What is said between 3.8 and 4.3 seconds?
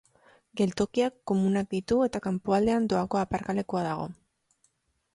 dago.